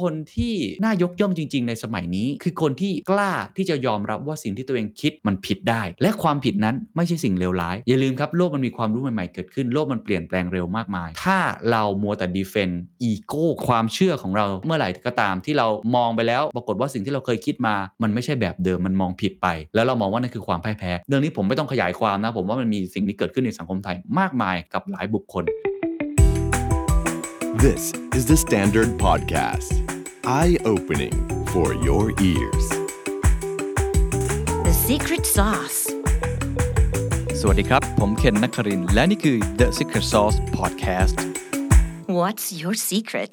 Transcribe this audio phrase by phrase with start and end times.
[0.00, 0.54] คนที่
[0.84, 11.38] น่ายกย่องจริง ๆ ในสมัยนี้ คือคนที่กล้าที่จะยอมรับว่าสิ่งที่ตัวเองคิดมันผิดได้ และความผิดนั้นไม่ใช่สิ่งเลวร้าย อย่าลืมครับโลกมันมีความรู้ใหม่ๆเกิดขึ้นโลกมันเปลี่ยนแปลงเร็วมากมาย ถ้า
[11.70, 15.66] เรามัวแต่ defend ego ความเชื่อของเราเมื่อไหร่ก็ตามที่เรา
[15.96, 25.44] มองไปแล้วปรากฏว่าสิ่งที่เราเคยคิดมา มันไม่ใช่แบบเดิมมันมองผิดไป แล้วเรามองว่านั่นคือความพ่ายแพ้ เรื่องนี้ผมไม่ต้องขยายความนะ ผมว่ามันมีสิ่งที่เกิดขึ้นในสังคมไทยมากมายกับหลายบุคคล
[27.70, 29.70] This is the Standard Podcast.
[30.24, 31.16] Eye-opening
[31.52, 32.66] for your ears.
[34.66, 35.78] The secret sauce.
[37.40, 41.16] สวัสดีครับ ผมเคนนักครินทร์และนี่คือ The Secret Sauce Podcast
[42.18, 43.32] What's your secret?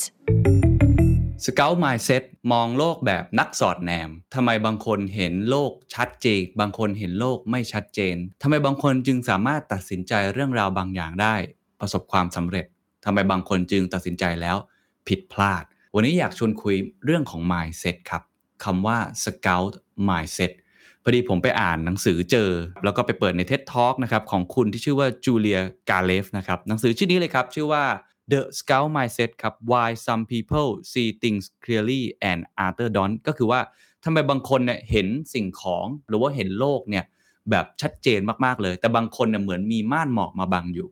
[1.45, 11.35] Scout Mindset มองโลกแบบนักสอดแนม ทำไมบางคนเห็นโลกชัดเจน บางคนเห็นโลกไม่ชัดเจน ทำไมบางคนจึงสามารถตัดสินใจเรื่องราวบางอย่างได้
[11.79, 12.67] ประสบความสำเร็จ
[13.05, 14.57] ทำไมบางคนจึงตัดสินใจแล้ว
[15.07, 15.63] ผิดพลาด
[15.95, 18.23] วันนี้อยากชวนคุยเรื่องของ mindset ครับ
[18.63, 19.73] คำว่า scout
[20.09, 20.51] mindset
[21.03, 22.49] พอดีผมไปอ่านหนังสือเจอ
[22.83, 27.83] แล้วก็ไปเปิดใน TED Talk นะครับของคุณที่ชื่อว่าจูเลียกาเลฟนะครับหนังสือชื่อนี้เลยครับ ชื่อว่า
[28.31, 33.61] The Scout Mindset ครับ Why Some People See Things Clearly and Others Don't ก็คือว่า
[34.03, 37.05] ทำไมบางคนเนี่ยเห็นสิ่งของหรือว่าเห็นโลกเนี่ย
[37.49, 40.89] แบบชัดเจนมาก ๆ เลย แต่บางคนเนี่ยเหมือนมีม่านหมอกมาบังอยู่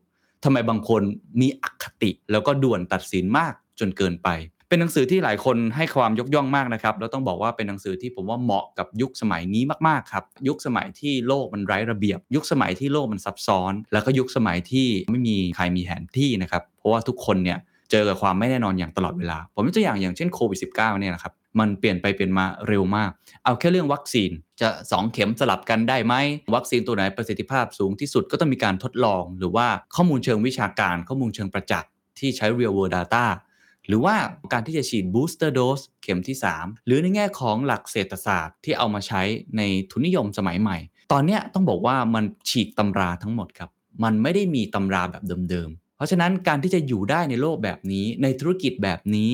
[0.49, 1.01] ทำไมบางคน
[1.41, 4.29] มีอคติ แล้วก็ด่วนตัดสินมากจนเกินไป
[4.69, 17.57] เป็นหนังสือที่หลายคนให้ความยกย่องมากนะครับ แล้วต้องบอกว่าเป็นหนังสือที่ผมว่าเหมาะกับยุคสมัยนี้มากๆครับ ยุคสมัยที่โลกมันไร้ระเบียบ ยุคสมัยที่โลกมันซับซ้อน แล้วก็ยุคสมัยที่ไม่มีใครมีแผนที่นะครับ เพราะว่าทุกคนเนี่ย
[17.91, 23.11] เจอกับความไม่แน่นอนอย่างตลอดเวลา ผมยกตัวอย่างอย่างเช่นโควิด -19 เนี่ยนะครับ มันเปลี่ยนไปเปลี่ยนมาเร็วมาก
[23.43, 26.13] เอาแค่เรื่องวัคซีน จะ 2 เข็มสลับกันได้ไหม
[26.55, 33.25] วัคซีนตัวไหนประสิทธิภาพสูงที่สุดก็ต้องมีการทดลอง หรือว่าข้อมูลเชิงวิชาการ ข้อมูลเชิงประจักษ์ที่ใช้ real world data
[33.87, 34.15] หรือว่า
[34.53, 39.21] การที่จะฉีด booster dose เข็มที่ 3 หรือในแง่ของหลักเศรษฐศาสตร์ที่เอามาใช้
[39.57, 40.77] ในทุนนิยมสมัยใหม่
[41.11, 43.69] ตอนนี้ต้องบอกว่ามันฉีกตำราทั้งหมดครับ
[44.03, 49.31] มันไม่ได้มีตำราแบบเดิมๆ เพราะฉะนั้นการที่จะอยู่ได้ในโลกแบบนี้ ในธุรกิจแบบนี้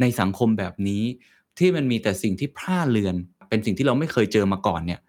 [0.00, 1.02] ในสังคมแบบนี้
[1.58, 3.16] ที่มันมีแต่สิ่งที่พร่าเลือน
[3.54, 5.00] เป็นสิ่งที่เราไม่เคยเจอมาก่อนเนี่ย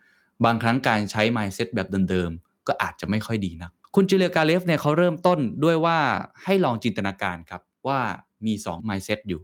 [0.45, 5.97] บางครั้งการใช้ mindset แบบเดิมๆก็อาจจะไม่ค่อยดีนะคุณจิเลกาเลฟเนี่ยเขาเริ่มต้นด้วยว่า
[6.43, 7.99] ให้ลองจินตนาการครับว่า
[8.45, 9.41] มี 2 mindset อยู่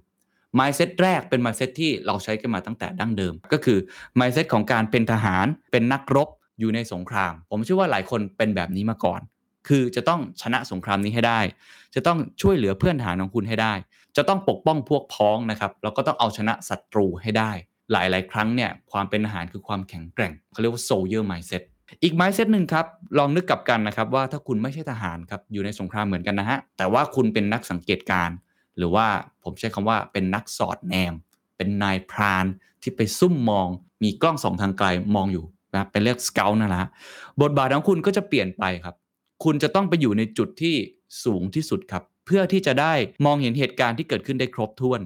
[0.60, 3.78] mindset แรกเป็น mindset ที่เราใช้กันมาตั้งแต่ดั้งเดิม ก็คือ
[4.20, 6.30] mindset ของการเป็นทหารเป็นนักรบ
[6.60, 9.22] อยู่ในสงคราม ผมเชื่อว่าหลายคนเป็นแบบนี้มาก่อน
[9.68, 11.40] คือจะต้องชนะสงครามนี้ให้ได้
[11.96, 13.74] จะต้องช่วยเหลือเพื่อนทหารของคุณให้ได้
[14.18, 17.52] จะต้องปกป้องพวกพ้องนะครับแล้วก็ต้องเอาชนะศัตรูให้ได้
[17.92, 21.64] หลายๆ ครั้งเนี่ยความเป็นทหารคือความแข็งแกร่งเขาเรียกว่า soldier mindset
[22.04, 22.86] อีก mindset หนึ่งครับ
[23.18, 28.36] ลองนึกกลับกันนะครับ ว่าถ้าคุณไม่ใช่ทหารครับ อยู่ในสงครามเหมือนกันนะฮะ แต่ว่าคุณเป็นนักสังเกตการณ์
[28.78, 29.08] หรือว่า
[29.44, 31.14] ผมใช้คำว่าเป็นนักสอดแนม
[31.58, 32.46] เป็นนายพราน
[32.82, 33.68] ที่ไปซุ่มมอง
[34.04, 36.90] มีกล้องสองทางไกลมองอยู่นะเป็นเรียกสเกลนะฮะ
[37.42, 38.96] บทบาทของคุณก็จะเปลี่ยนไปครับ
[39.44, 40.76] คุณจะต้องไปอยู่ในจุดที่
[41.26, 42.94] สูงที่สุดครับ เพื่อที่จะได้
[43.26, 45.02] มองเห็นเหตุการณ์ที่เกิดขึ้นได้ครบถ้วน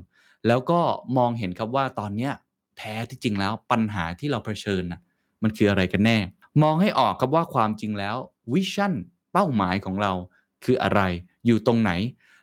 [0.48, 0.80] แล้วก็
[1.18, 2.34] มองเห็นครับว่าตอนเนี้ย
[2.78, 5.02] แท้ที่จริงแล้วปัญหาที่เราเผชิญนะ
[5.44, 6.18] มันคืออะไรกันแน่
[6.64, 8.16] มองให้ออกครับว่าความจริงแล้ว
[8.54, 8.94] วิชั่น
[9.34, 10.14] เป้าหมายของเรา
[10.66, 11.02] คืออะไร
[11.46, 11.92] อยู่ตรงไหน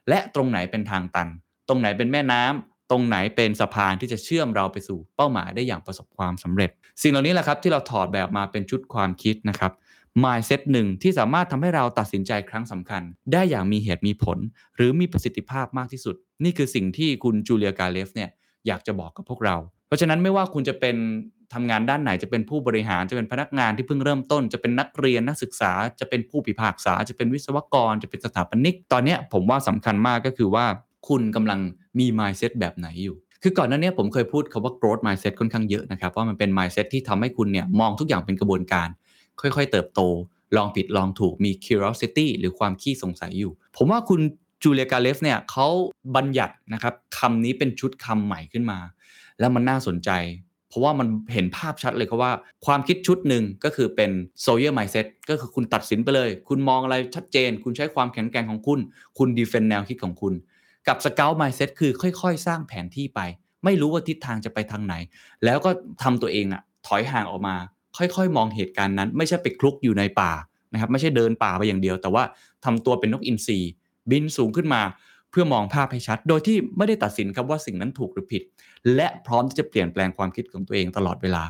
[0.09, 1.29] และตรงไหนเป็นทางตัน
[1.69, 6.71] ตรงไหนเป็นแม่น้ำตรงไหนเป็นสะพานที่จะเชื่อมเราไปสู่เป้าหมายได้อย่างประสบความสำเร็จ
[7.03, 9.73] สิ่งเหล่านี้แหละครับที่เราถอดแบบมาเป็นชุดความคิดนะครับ
[10.25, 14.39] mindset หนึ่งที่สามารถทำให้เราตัดสินใจครั้งสำคัญ ได้อย่างมีเหตุมีผล
[14.77, 18.31] หรือมีประสิทธิภาพมากที่สุด นี่คือสิ่งที่คุณจูเลียกาเลฟเนี่ย
[18.67, 19.57] อยากจะบอกกับพวกเรา
[19.93, 20.97] ราะฉะนั้นไม่ว่าคุณจะเป็น
[21.55, 30.67] ทำงานด้านไหนจะเป็นผู้บริหารจะเป็นพนักงานที่เพิ่งเริ่มต้น จะเป็นนักเรียนนักศึกษา จะเป็นผู้พิพากษา จะเป็นวิศวกร จะเป็นสถาปนิก ตอนนี้ผมว่าสำคัญมากก็คือว่า
[31.09, 31.61] คุณกำลัง
[31.99, 38.89] มี mindset แบบไหนอยู่ คือก่อนหน้านี้ผมเคยพูดคาว่า growth mindset ค่อนข้างเยอะนะครับว่ามันเป็น mindset ที่ทำให้คุณเนี่ยมองทุกอย่างเป็นกระบวนการ
[39.41, 40.01] ค่อยๆ เติบโต
[40.57, 44.21] ลองผิดลองถูกมี curiosity หรือความขี้สงสัยอยู่ ผมว่าคุณ
[44.63, 45.67] จูเลียกาเลฟเนี่ยเขา
[46.17, 48.79] บัญญัตินะครับคำนี้เป็นชุดคำใหม่ขึ้นมา
[49.41, 50.11] แล้วมันน่าสนใจ
[50.69, 52.33] เพราะว่ามันเห็นภาพชัดเลยครับว่า
[52.67, 54.11] ความคิดชุดหนึ่งก็คือเป็น
[54.45, 58.79] soldier mindset ก็คือคุณตัดสินไปเลย คุณมองอะไรชัดเจน คุณใช้ความแข็งแกร่งของคุณ
[59.19, 60.35] คุณ defend แนวคิดของคุณ
[60.89, 63.21] กับ scout mindset คือค่อยๆ สร้างแผนที่ไป
[63.65, 64.95] ไม่รู้ว่าทิศทางจะไปทางไหน
[65.45, 65.71] แล้วก็
[66.03, 67.57] ทำตัวเองอะถอยห่างออกมา
[67.97, 70.33] ค่อยๆ มองเหตุการณ์นั้น ไม่ใช่ไปคลุกอยู่ในป่า
[70.73, 72.25] นะครับไม่ใช่เดินป่าไปอย่างเดียว แต่ว่า
[72.65, 73.59] ทำตัวเป็นนกอินทรี
[74.11, 74.83] บินสูงขึ้นมา
[75.31, 78.43] เพื่อมองภาพให้ชัด โดยที่ไม่ได้ตัดสินครับว่าสิ่งนั้นถูกหรือผิด
[78.97, 81.45] และพร้อมที่จะเปลี่ยนแปลงความคิดของตัวเองตลอดเวลา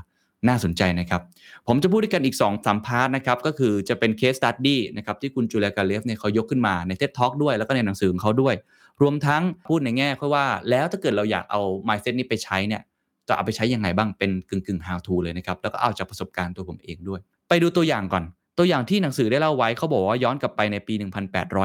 [0.49, 1.21] น่าสนใจนะครับ
[1.67, 8.55] ผมจะพูดด้วยกันอีก2อสาม part นะครับ ก็คือจะเป็น case study นะครับที่คุณ Julia Galef เนี่ยเขายกขึ้นมาในเท็ d ท็อกด้วย แล้วก็ในหนังสือของเขาด้วย
[9.03, 12.83] รวมทั้งพูดในแง่ค่อยว่าแล้วถ้าเกิดเราอยากเอา mindset นี้ไปใช้เนี่ย
[13.29, 18.25] จะเอาไปใช้ยังไงบ้างเป็นกึ่งกึ่ง how to เลยนะครับ แล้วก็เอาจากประสบการณ์ตัวผมเองด้วย ไปดูตัวอย่างก่อน
[18.59, 20.95] ตัวอย่างที่หนังสือได้เล่าไว้เขาบอกว่าย้อนกลับไปในปี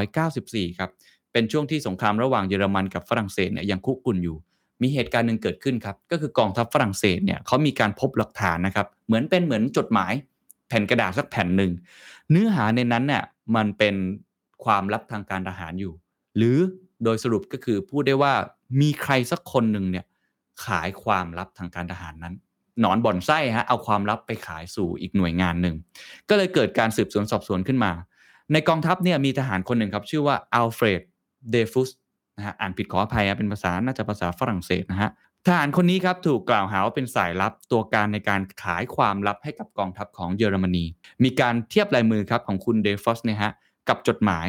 [0.03, 0.89] 1894 ครับ
[1.31, 4.37] เป็นช่วงที่สงครามระหว่างเยอรมันกับฝรั่งเศสเนี่ยยังคุกรุ่นอยู่
[4.81, 10.13] มีเหตุการณ์หนึ่งเกิดขึ้นครับ ก็คือกองทัพฝรั่งเศสเนี่ยเขามีการพบหลักฐานนะครับ เหมือนเป็นเหมือนจดหมาย
[10.67, 11.71] แผ่นกระดาษสักแผ่นหนึ่ง
[12.29, 13.23] เนื้อหาในนั้นเนี่ย
[13.55, 13.95] มันเป็น
[14.63, 15.93] ความลับทางการทหารอยู่
[16.37, 16.57] หรือ
[17.03, 18.33] โดยสรุปก็คือพูดได้ว่า
[18.81, 20.05] มีใครสักคนหนึ่งเนี่ย
[20.65, 22.35] ขายความลับทางการทหารนั้น
[22.81, 25.75] หนอนบ่อนไส้ฮะเอาความลับไปขายสู่อีกหน่วยงานหนึ่ง
[26.29, 27.91] ก็เลยเกิดการสืบสวนสอบสวนขึ้นมา
[28.53, 31.01] ในกองทัพเนี่ยมีทหารคนหนึ่งครับ ชื่อว่าอัลเฟรด
[31.51, 31.89] เดฟุส
[32.37, 35.09] นะฮะอ่านผิดขออภัยเป็นภาษาน่าจะภาษาฝรั่งเศสนะฮะ
[35.45, 40.85] ทหารคนนี้ครับถูกกล่าวหาว่าเป็นสายลับตัวการในการขายความลับให้กับกองทัพของเยอรมนี
[41.23, 43.51] มีการเทียบลายมือครับของคุณเดฟอสเนี่ยฮะ
[43.89, 44.47] กับจดหมาย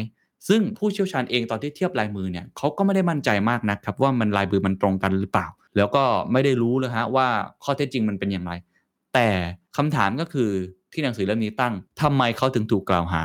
[0.48, 5.46] ซึ่งผู้เชี่ยวชาญเองตอนที่เทียบลายมือเนี่ยเขาก็ไม่ได้มั่นใจมากนะครับว่ามันลายมือมันตรงกันหรือเปล่า
[5.76, 7.28] แล้วก็ไม่ได้รู้เลยฮะว่า
[7.64, 8.52] ข้อเท็จจริงมันเป็นอย่างไร
[9.14, 9.28] แต่
[9.76, 10.50] คำถามก็คือ
[10.92, 13.22] ที่หนังสือเล่มนี้ตั้งทำไมเขาถึงถูกกล่าวหา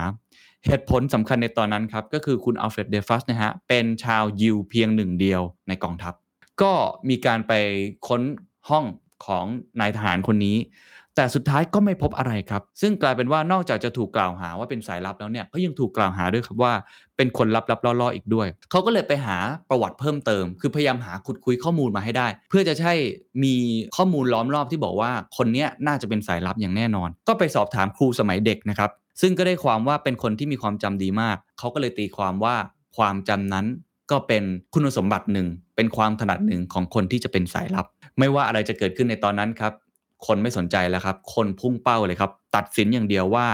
[0.68, 6.13] เหตุผลสำคัญในตอนนั้นครับ ก็คือคุณอัลเฟรดเดฟัสนะฮะเป็นชาวยิวเพียงหนึ่งเดียวในกองทัพ
[6.62, 6.74] ก็
[7.10, 7.54] มีการไป
[8.07, 8.21] ค้น
[8.69, 8.86] ห้อง
[9.25, 9.45] ของ
[9.80, 10.57] นายทหารคนนี้
[11.15, 16.74] แต่สุดท้ายก็ไม่พบอะไรครับ ซึ่งกลายเป็นว่านอกจากจะถูกกล่าวหาว่าเป็นสายลับแล้วเนี่ยก็ยังถูกกล่าวหาด้วยครับว่า
[17.18, 19.38] เป็นคนลับๆล่อๆอีกด้วย เขาก็เลยไปหา
[19.69, 22.94] ประวัติเพิ่มเติม คือพยายามหาขุดคุยข้อมูลมาให้ได้ เพื่อจะใช่
[23.44, 23.56] มี
[23.95, 32.56] ข้อมูลล้อมรอบที่บอกว่าคนนี้น่าจะเป็นสายลับอย่างแน่นอน ก็ไปสอบถามครูสมัยเด็กนะครับ ซึ่งก็ได้ความว่าเป็นคนที่มีความจำดีมาก เขาก็เลยตีความว่า
[32.98, 33.65] ความจำนั้น
[34.12, 34.44] ก็เป็น
[34.74, 37.86] คุณสมบัติหนึ่ง เป็นความถนัดหนึ่งของคนที่จะเป็นสายลับ
[38.19, 39.74] ไม่ว่าอะไรจะเกิดขึ้นในตอนนั้นครับ
[40.27, 43.48] คนไม่สนใจแล้วครับ คนพุ่งเป้าเลยครับ ตัดสินอย่างเดียวว่า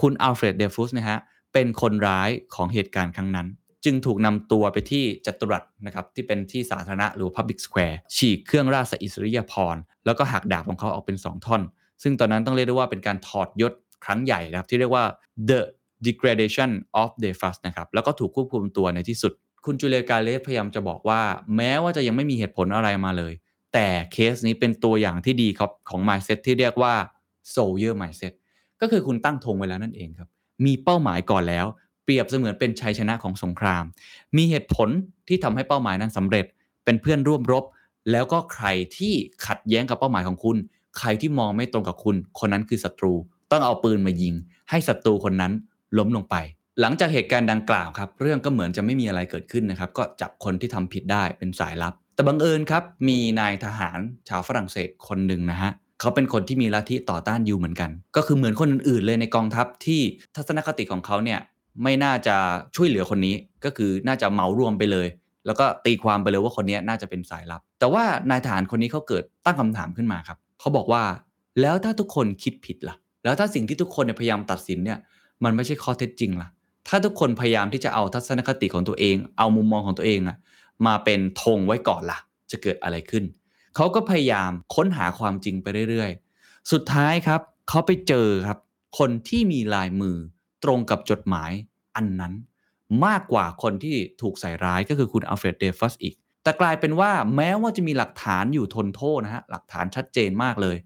[0.00, 1.18] คุณอัลเฟรดเดฟุสนะฮะ
[1.52, 3.46] เป็นคนร้ายของเหตุการณ์ครั้งนั้น
[3.84, 11.62] จึงถูกนำตัวไปที่จัตุรัสนะครับ ที่เป็นที่สาธารณะหรือ Public Square ฉีกเครื่องราชอิสริยาภรณ์แล้วก็หักดาบของเขาออกเป็น 2 ท่อน
[12.02, 13.72] ซึ่งตอนนั้นต้องเรียกได้ว่าเป็นการถอดยศ
[14.04, 15.04] ครั้งใหญ่นะครับที่เรียกว่า
[15.48, 15.60] the
[16.06, 16.70] degradation
[17.02, 19.32] of the fast นะครับแล้วก็ถูกควบคุมตัวในที่สุด
[19.64, 21.20] คุณจูเลียกาเลสพยายามจะบอกว่า
[21.56, 23.32] แม้ว่าจะยังไม่มีเหตุผลอะไรมาเลย
[23.72, 26.94] แต่เคสนี้เป็นตัวอย่างที่ดีครับของ mindset ที่เรียกว่า
[27.54, 28.32] soldier mindset
[28.80, 30.28] ก็คือคุณตั้งธงไว้แล้วนั่นเองครับ
[30.64, 31.66] มีเป้าหมายก่อนแล้ว
[32.04, 33.84] เปรียบเสมือนเป็นชัยชนะของสงคราม
[34.36, 34.88] มีเหตุผล
[35.28, 36.46] ที่ทำให้เป้าหมายนั้นสำเร็จ
[36.84, 37.64] เป็นเพื่อนร่วมรบ
[38.10, 38.66] แล้วก็ใคร
[38.96, 39.14] ที่
[39.46, 40.56] ขัดแย้งกับเป้าหมายของคุณ
[40.98, 43.14] ใครที่มองไม่ตรงกับคุณ คนนั้นคือศัตรู
[43.50, 44.34] ต้องเอาปืนมายิง
[44.70, 45.52] ให้ศัตรูคนนั้น
[45.98, 46.36] ล้มลงไป
[46.80, 53.98] หลังจากเหตุการณ์ดังกล่าวครับเรื่องก็เหมือนจะไม่มีอะไรเกิดขึ้นนะครับก็จับคนที่ทำผิดได้เป็นสายลับ แต่บังเอิญครับมีนายทหาร
[54.28, 60.00] ชาวฝรั่งเศสคนหนึ่งนะฮะเขาเป็นคนที่มีลัทธิต่อต้านยูเหมือนกัน ก็คือเหมือนคนอื่นๆเลยในกองทัพที่
[60.36, 61.40] ทัศนคติของเขาเนี่ย
[61.82, 62.36] ไม่น่าจะ
[62.76, 63.34] ช่วยเหลือคนนี้
[63.64, 65.08] ก็คือน่าจะเหมารวมไปเลย
[65.46, 71.02] แล้วก็ตีความไปเลยว่าคนนี้น่าจะเป็นสายลับ แต่ว่านายทหารคนนี้เขาเกิดตั้งคำถามขึ้นมาครับเขาบอกว่า
[71.60, 74.98] แล้วถ้าทุกคนคิดผิดล่ะ แล้วถ้าสิ่งที่ทุกคนเนี่ยพยายามตัดสินเนี่ย
[75.44, 76.48] มันไม่ใช่ข้อเท็จจริงล่ะ
[76.88, 80.36] ถ้าทุกคนพยายามที่จะเอาทัศนคติของตัวเอง เอามุมมองของตัวเองอะ
[80.86, 82.18] มาเป็นธงไว้ก่อนล่ะ
[82.50, 83.24] จะเกิดอะไรขึ้น
[83.76, 88.58] เขาก็พยายามค้นหาความจริงไปเรื่อยๆ สุดท้ายครับเขาไปเจอครับ
[88.98, 90.16] คนที่มีลายมือ
[90.64, 91.50] ตรงกับจดหมาย
[91.96, 92.32] อันนั้น
[93.06, 100.76] มากกว่าคนที่ถูกใส่ร้ายก็คือคุณอัลเฟรดเดฟัสอีก แต่กลายเป็นว่าแม้ว่าจะมีหลักฐานอยู่ทนโทษนะฮะหลักฐานชัดเจนมากเลย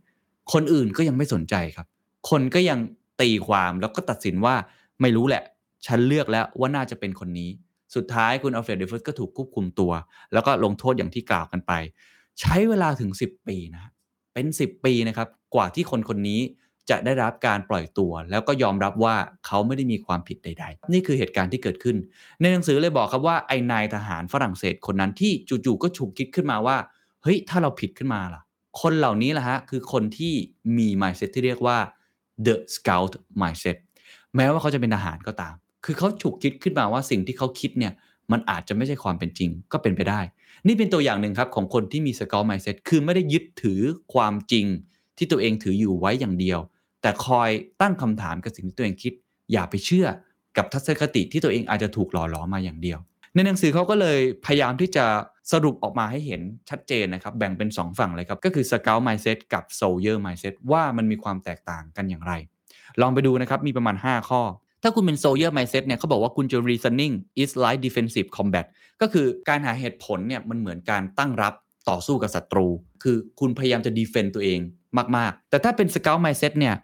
[0.52, 1.87] คนอื่นก็ยังไม่สนใจครับ
[2.31, 2.79] คนก็ยัง
[3.21, 4.55] ตีความแล้วก็ตัดสินว่า
[5.00, 5.45] ไม่รู้แหละ
[5.87, 7.50] ฉันเลือกแล้วว่าน่าจะเป็นคนนี้
[7.95, 9.93] สุดท้ายคุณอัลเฟรดเดฟัสก็ถูกควบคุมตัว
[10.33, 11.73] แล้วก็ลงโทษอย่างที่กล่าวกันไป
[12.41, 13.93] ใช้เวลาถึง 10 ปีนะฮะ
[14.35, 16.41] เป็น 10 ปีนะครับ กว่าที่คนคนนี้
[16.91, 19.14] จะได้รับการปล่อยตัว แล้วก็ยอมรับว่า
[19.47, 21.97] เขาไม่ได้มีความผิดใด ๆ นี่คือเหตุการณ์ที่เกิดขึ้น
[22.41, 26.76] ในหนังสือเลยบอกครับว่าไอ้นายทหารฝรั่งเศสคนนั้นที่จู่ๆก็ฉุกคิดขึ้นมาว่า
[27.23, 28.43] เฮ้ยถ้าเราผิดขึ้นมาล่ะ
[28.81, 30.33] คนเหล่านี้แหละฮะคือคนที่
[30.79, 31.79] มี mindset ที่เรียกว่า
[32.47, 33.77] the scout mindset
[34.37, 37.93] แม้ว่าเขาจะเป็นทหารก็ตาม คือเขาฉุกคิดขึ้นมาว่าสิ่งที่เขาคิดเนี่ย
[38.33, 40.21] มันอาจจะไม่ใช่ความเป็นจริงก็เป็นไปได้
[40.67, 43.81] นี่เป็นตัวอย่างหนึ่งครับของคนที่มี scout mindset คือไม่ได้ยึดถือ
[44.15, 44.67] ความจริง
[45.19, 46.61] ที่ตัวเองถืออยู่ไว้อย่างเดียว
[47.03, 49.12] แต่คอยตั้งคำถามกับสิ่งที่ตัวเองคิด
[49.53, 50.07] อย่าไปเชื่อ
[50.57, 52.99] กับทัศนคติที่ตัวเองอาจจะถูกหล่อหลอมมาอย่างเดียว
[53.35, 55.07] ในหนังสือเขาก็เลยพยายามที่จะ
[55.53, 62.33] สรุปออกมาให้เห็นชัดเจนนะครับ แบ่งเป็น 2 ฝั่งเลยครับ ก็คือ Scout Mindset กับ Soldier Mindset ว่ามันมีความแตกต่างกันอย่างไร
[63.01, 64.43] ลองไปดูนะครับ มีประมาณ 5 ข้อ
[64.83, 68.67] ถ้าคุณเป็น Soldier Mindset เนี่ยเขาบอกว่าคุณจะ reasoning is like defensive combat
[69.01, 71.55] ก็คือการหาเหตุผลเนี่ยมันเหมือนการตั้งรับ
[71.91, 72.67] ต่อสู้กับศัตรู
[73.03, 74.61] คือคุณพยายามจะ defend ตัวเอง
[75.17, 76.75] มาก ๆ แต่ถ้าเป็น Scout Mindset เนี่ย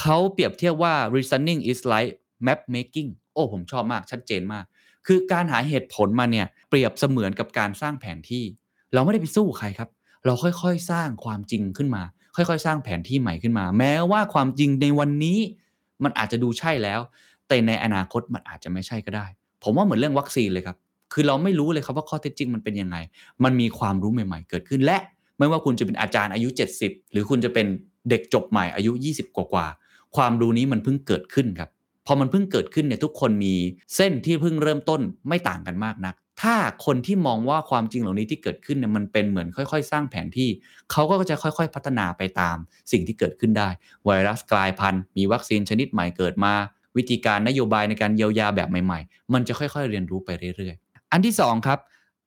[0.00, 2.12] เขาเปรียบเทียบว่า reasoning is like
[2.46, 4.64] map making โอ้ผมชอบมากชัดเจนมาก
[5.08, 8.44] คือการหาเหตุผลมาเนี่ยเปรียบเสมือนกับการสร้างแผนที่
[8.94, 9.88] เราไม่ได้ไปสู้ใครครับ
[10.26, 12.02] เราค่อยๆสร้างความจริงขึ้นมา
[12.36, 15.38] ค่อยๆ สร้างแผนที่ใหม่ขึ้นมา แม้ว่าความจริงในวันนี้
[16.04, 17.00] มันอาจจะดูใช่แล้ว
[17.48, 19.26] แต่ในอนาคตมันอาจจะไม่ใช่ก็ได้
[19.62, 20.76] ผมว่าเหมือนเรื่องวัคซีนเลยครับ
[21.12, 22.96] คือเราไม่รู้เลยครับว่าข้อเท็จจริงมันเป็นยังไง
[23.44, 24.98] มันมีความรู้ใหม่ๆ เกิดขึ้นและ
[25.38, 26.48] ไม่ว่าคุณจะเป็นอาจารย์อายุ
[26.80, 27.66] 70 หรือคุณจะเป็น
[28.10, 31.70] เด็กจบใหม่อายุ 20 กว่าๆความรู้นี้มันเพิ่งเกิดขึ้นครับ
[32.10, 33.54] พอมันเพิ่งเกิดขึ้นเนี่ยทุกคนมี
[33.96, 40.48] เส้นที่เพิ่งเริ่มต้นไม่ต่างกันมากนัก ถ้าคนที่มองว่าความจริงเหล่านี้ที่เกิดขึ้นเนี่ยมันเป็นเหมือนค่อย ๆ สร้างแผนที่
[40.90, 42.56] เขาก็จะค่อย ๆ พัฒนาไปตาม
[42.92, 43.68] สิ่งที่เกิดขึ้นได้
[44.06, 46.52] ไวรัสกลายพันธุ์มีวัคซีนชนิดใหม่เกิดมา
[46.96, 51.78] วิธีการนโยบายในการเยียวยาแบบใหม่ ๆ มันจะค่อย ๆ เรียนรู้ไปเรื่อย ๆ อันที่สองครับ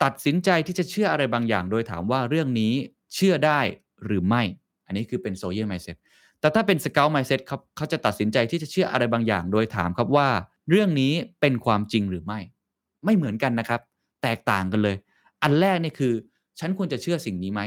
[0.04, 2.74] ตัดสินใจที่จะเชื่ออะไรบางอย่าง โดยถามว่าเรื่องนี้
[3.16, 3.60] เชื่อได้
[4.06, 4.44] หรือไม่
[4.86, 5.98] อันนี้คือเป็น soldier mindset
[6.42, 10.28] แต่ถ้าเป็น scout mindset ครับเขาจะตัดสินใจที่จะเชื่ออะไรบางอย่าง โดยถามครับว่า
[10.70, 12.40] เรื่องนี้เป็นความจริงหรือไม่
[13.06, 13.82] ไม่เหมือนกันนะครับ
[14.24, 14.96] แตกต่างกันเลย
[15.44, 16.14] อันแรกเนี่ยคือ
[16.60, 17.62] ฉันควรจะเชื่อสิ่งนี้ไหม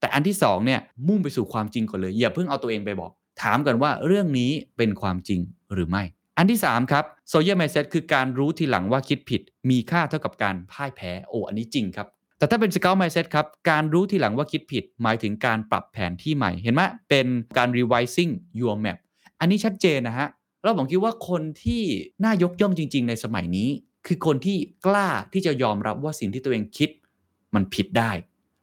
[0.00, 3.10] แต่อันที่สองเนี่ยมุ่งไปสู่ความจริงก่อนเลย อย่าเพิ่งเอาตัวเองไปบอก
[3.42, 5.40] ถามกันว่าเรื่องนี้เป็นความจริง
[5.74, 6.02] หรือไม่
[6.38, 12.08] อันที่3ครับโซเยอร์ไมเซ็ตคือการรู้ทีหลังว่าคิดผิด มีค่าเท่ากับการพ่ายแพ้โอ้อันนี้จริงครับ
[12.38, 17.26] แต่ถ้าเป็นสเกลไมเซ็ตครับ การรู้ทีหลังว่าคิดผิด หมายถึงการปรับแผนที่ใหม่ เห็นไหมเป็น
[17.56, 18.98] การ revising your map
[19.40, 20.28] อันนี้ชัดเจนนะฮะ
[20.62, 21.82] เราผมคิดว่าคนที่
[22.24, 23.68] น่ายกย่องจริง ๆ ในสมัยนี้
[24.06, 26.90] คือคนที่กล้าที่จะยอมรับว่าสิ่งที่ตัวเองคิด
[27.54, 28.10] มันผิดได้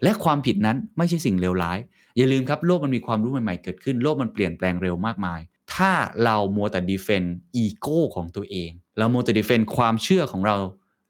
[0.04, 1.78] และความผิดนั้นไม่ใช่สิ่งเลวร้าย
[2.18, 5.40] อย่าลืมครับโลกมันมีความรู้ใหม่ๆเกิดขึ้น โลกมันเปลี่ยนแปลงเร็วมากมาย
[5.76, 5.92] ถ้า
[6.24, 10.56] เรามัวแต่ defend อีโก้ของตัวเอง เรามัวแต่ defend ความเชื่อของเรา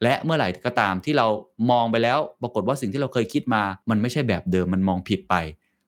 [0.04, 1.28] และเมื่อไหร่ก็ตามที่เรา
[1.72, 5.36] มองไปแล้ว ปรากฏว่าสิ่งที่เราเคยคิดมา มันไม่ใช่แบบเดิมมันมองผิดไป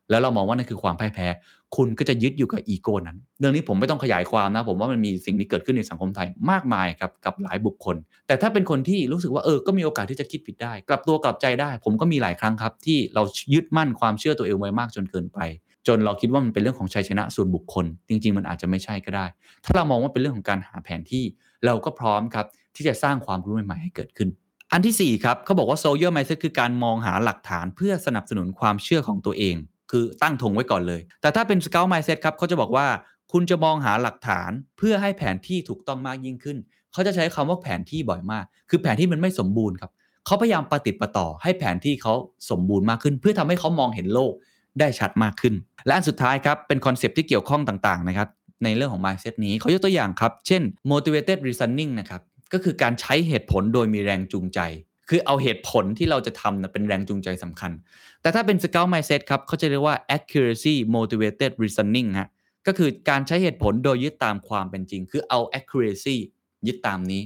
[0.09, 1.27] แล้วเรามองว่านั่นคือความพ่ายแพ้
[1.75, 7.95] คุณก็จะยึดอยู่กับอีโก้นั้น เรื่องนี้ผมไม่ต้องขยายความนะ ผมว่ามันมีสิ่งที่เกิดขึ้นในสังคมไทยมากมายครับกับหลายบุคคล
[8.27, 15.39] แต่ถ้าเป็นคนที่รู้สึกว่าเออก็มีโอกาสที่จะคิดผิดได้ กลับตัวกลับใจได้ ผมก็มีหลายครั้งครับ ที่เรายึดมั่นความเชื่อตัวเองไว้มากจนเกินไป
[15.87, 19.25] จนเราคิดว่ามันเป็นเรื่องของชัยชนะส่วนบุคคล จริง ๆ มันอาจจะไม่ใช่ก็ได้
[19.63, 21.23] ถ้าเรามองว่าเป็นเรื่องของการหาแผนที่
[21.65, 22.45] เราก็พร้อมครับ
[22.75, 24.29] ที่จะสร้างความรู้ใหม่ๆให้เกิดขึ้น
[24.71, 29.55] อันที่ 4 ครับเขาบอกว่า soldier mindset คือการมองหาหลักฐานเพื่อสนับสนุนความเชื่อของตัวเอง
[29.91, 32.87] คือตั้งธงไว้ก่อนเลย แต่ถ้าเป็น scout mindset ครับเขาจะบอกว่า
[33.31, 36.57] คุณจะมองหาหลักฐานเพื่อให้แผนที่ถูกต้องมากยิ่งขึ้น
[36.93, 39.91] เขาจะใช้คำว่าแผนที่บ่อยมาก คือแผนที่มันไม่สมบูรณ์ครับ
[40.25, 42.13] เขาพยายามปฏิดประต่อให้แผนที่เขา
[42.49, 44.33] สมบูรณ์มากขึ้น เพื่อทำให้เขามองเห็นโลก
[44.79, 45.53] ได้ชัดมากขึ้น
[45.85, 48.27] และอันสุดท้ายครับเป็นคอนเซปต์ที่เกี่ยวข้องต่างๆนะครับ
[48.63, 52.21] ในเรื่องของ mindset นี้เขายกตัวอย่างครับ เช่น motivated reasoning นะครับ
[52.53, 54.59] ก็คือการใช้เหตุผลโดยมีแรงจูงใจ
[55.09, 57.71] คือเอาเหตุผลที่เราจะทำนะเป็นแรงจูงใจสำคัญ
[58.21, 62.29] แต่ถ้าเป็น scout mindset ครับเขาจะเรียกว่า accuracy motivated reasoning ฮะ
[62.67, 66.17] ก็คือการใช้เหตุผลโดยยึดตามความเป็นจริง คือเอา accuracy
[66.67, 67.21] ยึดตามนี้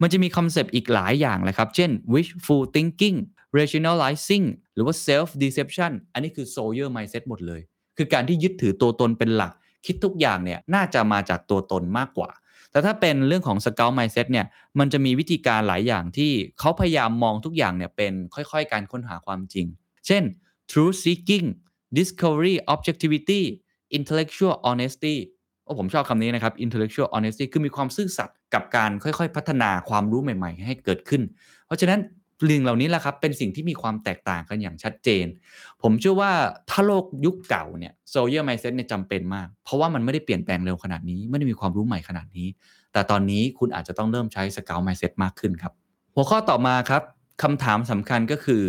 [0.00, 3.18] มันจะมีคอนเซปต์อีกหลายอย่างเลยครับ เช่น wishful thinking
[3.58, 7.60] rationalizing หรือว่า self deception อันนี้คือ soldier mindset หมดเลย
[7.96, 9.52] คือการที่ยึดถือตัวตนเป็นหลัก
[9.86, 12.30] คิดทุกอย่างเนี่ยน่าจะมาจากตัวตนมากกว่า
[12.72, 14.46] แต่ถ้าเป็นเรื่องของ scout mindset เนี่ย
[14.78, 19.66] มันจะมีวิธีการหลายอย่างที่เขาพยายามมองทุกอย่างเนี่ยเป็นค่อยๆ การค้นหาความจริง
[20.06, 20.22] เช่น
[20.70, 21.46] truth seeking
[21.98, 23.42] discovery objectivity
[23.98, 25.16] intellectual honesty
[25.64, 31.22] โอ้ผมชอบคำนี้นะครับ intellectual honesty คือมีความซื่อสัตย์กับการค่อยๆ พัฒนาความรู้ใหม่ ๆ ให้เกิดขึ้น
[31.66, 32.00] เพราะฉะนั้น
[32.50, 35.26] สิ่งเหล่านี้แหละครับเป็นสิ่งที่มีความแตกต่างกันอย่างชัดเจน
[35.82, 36.30] ผมเชื่อว่า
[36.70, 42.48] ถ้าโลกยุคเก่าเนี่ย soldier mindset เนี่ยจำเป็นมาก เพราะว่ามันไม่ได้เปลี่ยนแปลงเร็วขนาดนี้ ไม่ได้มีความรู้ใหม่ขนาดนี้
[42.92, 45.72] แต่ตอนนี้คุณอาจจะต้องเริ่มใช้ scout mindset มากขึ้นครับ
[46.14, 47.02] หัวข้อต่อมาครับ
[47.42, 48.64] คำถามสำคัญก็คือ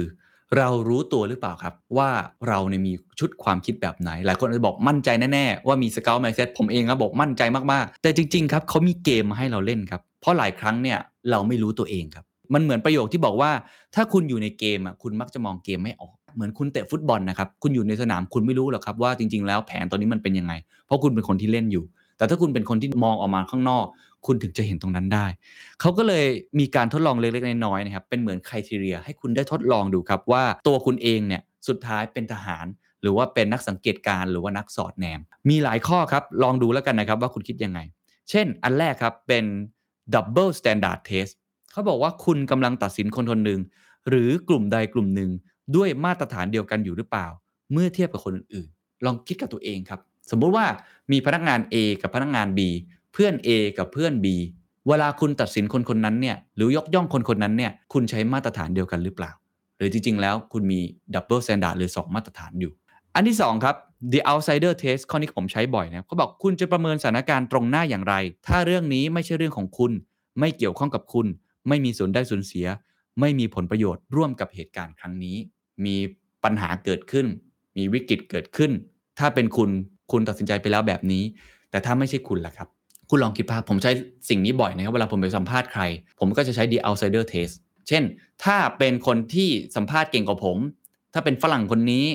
[0.57, 2.09] เรารู้ตัวหรือเปล่าครับ ว่า
[2.47, 10.99] เราเนี่ยมีชุดความคิดแบบไหน หลายคนจะบอกมั่นใจแน่ๆว่ามีสเกลไมเซ็ตผมเองครับบอกมั่นใจมากๆ แต่จริง ๆ ครับเขามีเกมมาให้เราเล่นครับเพราะหลายครั้งเนี่ย
[11.31, 13.51] เราไม่รู้ตัวเองครับ มันเหมือนประโยคที่บอกว่า
[13.95, 20.53] ถ้าคุณอยู่ในเกมอะคุณมักจะมองเกมไม่ออก เหมือนคุณเตะฟุตบอลนะครับ คุณอยู่ในสนามคุณไม่รู้หรอกครับว่าจริง ๆ แล้วแผนตอนนี้มันเป็นยังไง
[20.85, 21.83] เพราะคุณเป็นคนที่เล่นอยู่
[22.17, 23.85] แต่ถ้าคุณเป็นคนที่มองออกมาข้างนอก
[24.25, 25.25] คุณถึงจะเห็นตรงนั้นได้
[25.81, 26.25] เขาก็เลย
[26.59, 32.65] มีการทดลองเล็กๆน้อยๆนะครับ เป็นเหมือนคุณทีเรียให้คุณได้ทดลองดูครับว่าตัวคุณเองเนี่ยสุดท้ายเป็นทหาร
[33.01, 35.19] หรือว่าเป็นนักสังเกตการณ์หรือว่านักสอดแนม
[35.49, 37.79] มีหลายข้อครับลองดูแล้วกันนะครับว่าคุณคิดยังไง
[38.29, 39.45] เช่น อันแรกครับเป็น
[40.13, 41.33] double standard test
[41.73, 43.59] เขาบอกว่าคุณกำลังตัดสินคนคนหนึ่ง
[44.09, 45.29] หรือกลุ่มใดกลุ่มหนึ่ง
[45.75, 47.27] ด้วยมาตรฐานเดียวกันอยู่หรือเปล่า
[47.71, 49.99] เมื่อเทียบกับคนอื่นๆ ลองคิดกับตัวเองครับ
[50.31, 50.65] สมมุติว่า
[51.11, 52.59] มีพนักงาน A กับพนักงาน B
[53.13, 54.27] เพื่อน A กับเพื่อน B
[54.87, 59.31] เวลาคุณตัดสินคนคนนั้นเนี่ยหรือยกย่องคนคนนั้นเนี่ยคุณใช้มาตรฐานเดียวกันหรือเปล่า
[59.77, 60.79] หรือจริง ๆ แล้วคุณมี
[61.13, 62.71] double standard หรือ 2 มาตรฐานอยู่
[63.15, 63.75] อันที่ 2 ครับ
[64.13, 68.15] the outsider test ข้อนี้ผมใช้บ่อยนะเขาบอกคุณจะประเมินสถานการณ์ตรงหน้าอย่างไร
[68.47, 69.91] ถ้าเรื่องนี้ไม่ใช่เรื่องของคุณ
[70.39, 71.27] ไม่เกี่ยวข้องกับคุณ
[71.67, 72.67] ไม่มีส่วนได้ส่วนเสีย
[73.19, 75.37] ไม่มีผลประโยชน์ร่วมกับเหตุการณ์ครั้งนี้
[75.85, 75.95] มี
[76.43, 77.25] ปัญหาเกิดขึ้น
[77.77, 78.71] มีวิกฤตเกิดขึ้น
[79.19, 79.69] ถ้าเป็นคุณ
[80.11, 81.23] คุณตัดสินใจไปแล้วแบบนี้
[81.69, 82.67] แต่ถ้าไม่ใช่คุณล่ะครับ
[83.09, 83.91] คุณลองคิดภาพผมใช้
[84.29, 85.83] สิ่งนี้บ่อยนะครับเวลาผมไปสัมภาษณ์ใคร
[86.19, 87.53] ผมก็จะใช้ the outsider test
[87.87, 88.03] เช่น
[88.43, 90.57] ถ้าเป็นคนที่สัมภาษณ์เก่งกว่าผม
[91.13, 92.05] ถ้าเป็นฝรั่งคนนี้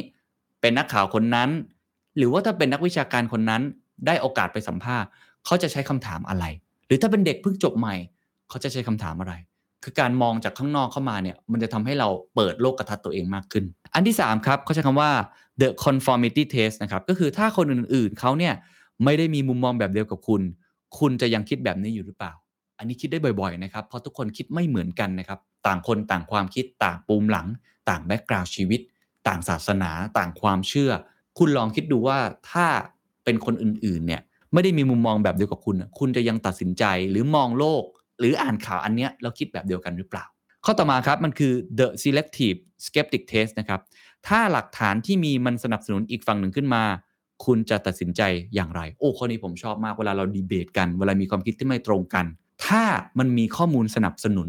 [0.60, 1.50] เป็นนักข่าวคนนั้น
[2.16, 3.62] หรือว่าถ้าเป็นนักวิชาการคนนั้น
[4.06, 5.08] ได้โอกาสไปสัมภาษณ์
[5.44, 6.44] เขาจะใช้คำถามอะไร
[6.86, 7.94] หรือถ้าเป็นเด็กเพิ่งจบใหม่
[8.48, 9.34] เขาจะใช้คำถามอะไร
[9.84, 13.64] คือการมองจากข้างนอกเข้ามาเนี่ย มันจะทำให้เราเปิดโลกกระทัดตัวเองมากขึ้น
[13.94, 15.10] อันที่3ครับเขาใช้คำว่า
[15.60, 18.54] the conformity test นะครับ ก็คือถ้าคนอื่นๆเขาเนี่ย
[19.04, 20.42] ไม่ได้มีมุมมองแบบเดียวกับคุณ
[20.98, 22.32] คุณจะยังคิดแบบนี้อยู่หรือเปล่า
[22.78, 27.46] อันนี้คิดได้บ่อยๆนะครับ เพราะทุกคนคิดไม่เหมือนกันนะครับ ต่างคนต่างความคิด ต่างปูมหลัง
[27.88, 28.80] ต่างแบ็กกราวด์ชีวิต
[29.28, 30.92] ต่างศาสนา ต่างความเชื่อ
[31.38, 32.18] คุณลองคิดดูว่า
[32.50, 32.66] ถ้า
[33.24, 37.82] เป็นคนอื่นๆเนี่ยไม่ได้มีมุมมองแบบเดียวกับคุณ คุณจะยังตัดสินใจหรือมองโลก
[38.18, 40.24] หรืออ่านข่าวอันเนี้ยแล้วคิดแบบเดียวกันหรือเปล่า
[40.64, 43.80] ข้อต่อมาครับมันคือ the selective skeptic test นะครับ
[44.28, 46.82] ถ้าหลักฐานที่มีมันสนับสนุนอีกฝั่งหนึ่งขึ้นมา
[47.44, 48.22] คุณจะตัดสินใจ
[48.54, 52.26] อย่างไร โอ้ข้อนี้ผมชอบมากเวลาเราดีเบตกัน เวลามีความคิดที่ไม่ตรงกัน
[52.66, 52.82] ถ้า
[53.18, 54.48] มันมีข้อมูลสนับสนุน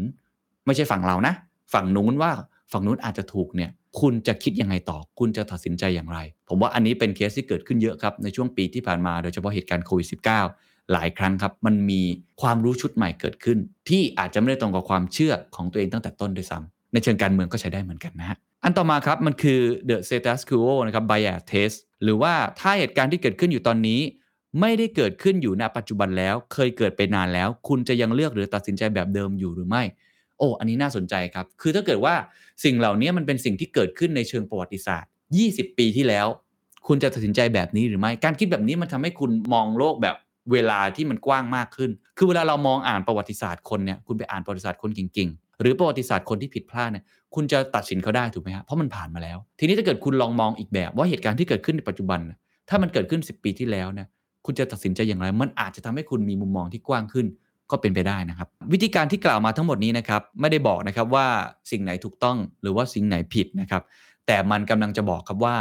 [0.66, 1.34] ไม่ใช่ฝั่งเรานะ
[1.74, 2.30] ฝั่งนู้นว่า
[2.72, 12.02] ฝั่งนู้นอาจจะถูกเนี่ยคุณจะคิดยังไงต่อ คุณจะตัดสินใจอย่างไร ผมว่าอันนี้เป็นเคสที่เกิดขึ้นเยอะครับ ในช่วงปีที่ผ่านมา โดยเฉพาะเหตุการณ์โควิด -19 หลายครั้งครับ มันมี
[12.40, 13.58] ความรู้ชุดใหม่เกิดขึ้น
[13.88, 24.00] ที่อาจจะไม่ได้ตรงกับความเชื่อของตัวเองตั้งแต่ต้นด้วยซ้ำในเชิงการเมืองก็ใช้ได้เหมือนกันนะฮะอันต่อมาครับมันคือ the status quo นะครับ bias test หรือว่าถ้าเหตุการณ์ที่เกิดขึ้นอยู่ตอนนี้
[24.60, 29.82] ไม่ได้เกิดขึ้นอยู่ณปัจจุบันแล้ว เคยเกิดไปนานแล้ว คุณจะยังเลือกหรือตัดสินใจแบบเดิมอยู่หรือไม่
[30.38, 32.14] โอ้ อันนี้น่าสนใจครับ คือถ้าเกิดว่า
[32.64, 35.10] สิ่งเหล่านี้มันเป็นสิ่งที่เกิดขึ้นในเชิงประวัติศาสตร์
[35.46, 36.26] 20 ปีที่แล้ว
[36.86, 40.16] คุณจะตัดสินใจแบบนี้หรือไม่ การคิดแบบนี้มันทำให้คุณมองโลกแบบ
[40.52, 47.04] เวลาที่มันกว้างมากขึ้น คือเวลาเรามองอ่านประวัติศาสตร์คนเนี่ย คุณไปอ่านประวัติศาสตร์คนเก่งๆ หรือประวัติศาสตร์คนที่ผิดพลาดเนี่ย
[47.34, 52.20] คุณจะตัดสินเขาได้ถูกไหมฮะ เพราะมันผ่านมาแล้ว ทีนี้ถ้าเกิดคุณลองมองอีกแบบว่าเหตุการณ์ที่เกิดขึ้นในปัจจุบัน
[52.68, 54.06] ถ้ามันเกิดขึ้น 10 ปีที่แล้วเนี่ย
[54.46, 57.26] คุณจะตัดสินใจอย่างไร มันอาจจะทำให้คุณมีมุมมองที่กว้างขึ้น
[57.70, 61.26] ก็เป็นไปได้นะครับ วิธีการที่กล่าวมาทั้งหมดนี้นะครับ ไม่ได้บอกนะครับว่า
[61.70, 63.82] สิ่งไหนถูกต้องหรือว่าสิ่งไหนผิดนะครับ
[64.26, 65.56] แต่มันกำลังจะบอกครับว่า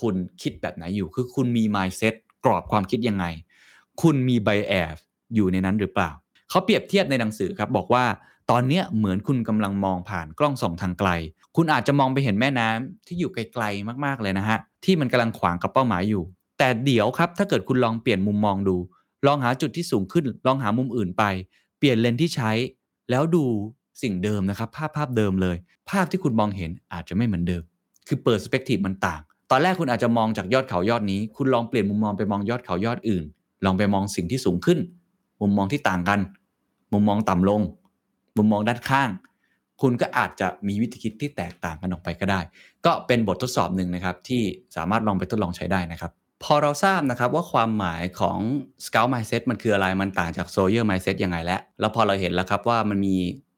[0.00, 2.14] คุณคิดแบบไหนอยู่ คือคุณมี mindset
[2.44, 3.24] กรอบความคิดยังไง
[4.02, 4.96] คุณมี bias
[5.34, 6.10] อยู่ในนั้นหรือเปล่า
[6.50, 8.04] เขาเปรียบเทียบในหนังสือครับบอกว่า
[8.50, 11.10] ตอนเนี้ยเหมือนคุณกำลังมองผ่านกล้องส่องทางไกล
[11.56, 16.22] คุณอาจจะมองไปเห็นแม่น้ำที่อยู่ไกลๆมากๆเลยนะฮะที่มันกำลังขวางกับเป้าหมายอยู่
[16.58, 18.76] แต่เดี๋ยวครับถ้าเกิดคุณลองเปลี่ยนมุมมองดู
[19.26, 21.24] ลองหาจุดที่สูงขึ้น ลองหามุมอื่นไป
[21.78, 22.50] เปลี่ยนเลนที่ใช้
[23.10, 23.44] แล้วดู
[24.02, 25.56] สิ่งเดิมนะครับ ภาพภาพเดิมเลย
[25.90, 27.62] ภาพที่คุณมองเห็นอาจจะไม่เหมือนเดิม
[28.08, 33.24] คือเปิดสเปกทีฟมันต่าง ตอนแรกคุณอาจจะมองจากยอดเขายอดนี้ คุณลองเปลี่ยนมุมมองไปมองยอดเขายอดอื่น
[33.64, 34.78] ลองไปมองสิ่งที่สูงขึ้น
[35.40, 36.20] มุมมองที่ต่างกัน
[36.92, 37.60] มุมมองต่ำลง
[38.36, 39.10] มุมมองด้านข้าง
[39.80, 42.40] คุณก็อาจจะมีวิธีคิดที่แตกต่างกันออกไปก็ได้
[42.86, 44.42] ก็เป็นบททดสอบหนึ่งนะครับ ที่
[44.76, 46.10] สามารถลองไปทดลองใช้ได้นะครับ
[46.42, 48.38] พอเราทราบนะครับว่าความหมายของ
[48.84, 53.16] Scout Mindset มันคืออะไรมันต่างจาก Sawyer Mindset ยังไงแล้วแล้วพอเราเห็นแล้วครับว่ามันมี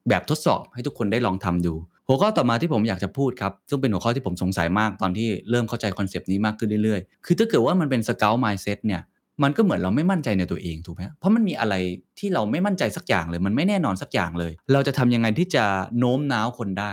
[0.09, 1.73] แบบทดสอบให้ทุกคนได้ลองทำดู
[2.07, 9.01] หัวข้อต่อมาที่ผมอยากจะพูดครับ ซึ่งเป็นหัวข้อที่ผมสงสัยมากตอนที่เริ่มเข้าใจคอนเซปต์นี้มากขึ้นเรื่อยๆ คือถ้าเกิดว่ามันเป็น Scout Mindset เนี่ย
[9.43, 11.75] มันก็เหมือนเราไม่มั่นใจในตัวเองถูกไหมเพราะมันมีอะไร
[12.19, 15.63] ที่เราไม่มั่นใจสักอย่างเลย มันไม่แน่นอนสักอย่างเลย เราจะทำยังไงที่จะ
[15.97, 16.91] โน้มน้าวคนได้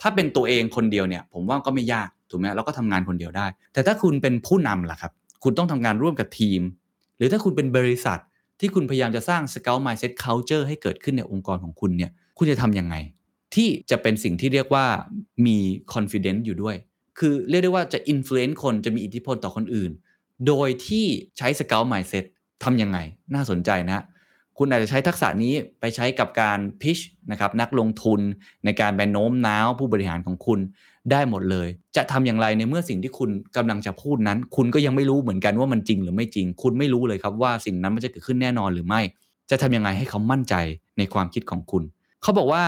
[0.00, 5.12] ถ้าเป็นตัวเองคนเดียวเนี่ย ผมว่าก็ไม่ยากถูกไหมเราก็ทำงานคนเดียวได้ แต่ถ้าคุณเป็นผู้นำล่ะครับ
[5.44, 6.60] คุณต้องทำงานร่วมกับทีม
[7.16, 8.18] หรือถ้าคุณเป็นบริษัท
[8.60, 12.94] ที่คุณพยายามจะสร้าง Scout Mindset Culture ให้เกิดขึ้นในองค์กรของคุณเนี่ย คุณจะทำยังไง
[13.54, 14.86] ที่จะเป็นสิ่งที่เรียกว่า
[15.46, 15.56] มี
[15.94, 16.76] confidence อยู่ด้วย
[17.18, 19.90] คือเรียกได้ว่าจะ influence คนจะมีอิทธิพลต่อคนอื่น
[20.46, 21.06] โดยที่
[21.38, 22.24] ใช้ Scout Mindset
[22.64, 22.98] ทำยังไง
[23.34, 24.04] น่าสนใจนะ
[24.58, 26.98] คุณอาจจะใช้ทักษะนี้ไปใช้กับการพิช
[27.30, 28.20] นะครับนักลงทุน
[28.64, 30.60] ในการไปโน้มน้าวผู้บริหารของคุณ
[31.10, 39.00] ได้หมดเลย จะทำอย่างไรในเมื่อสิ่งที่คุณกำลังจะพูดนั้น คุณก็ยังไม่รู้เหมือนกันว่ามันจริงหรือไม่จริง คุณไม่รู้เลยครับว่าสิ่งนั้นมันจะเกิดขึ้นแน่นอนหรือไม่
[39.50, 40.54] จะทำยังไงให้เขามั่นใจ
[40.98, 41.82] ในความคิดของคุณ
[42.22, 42.64] เขาบอกว่า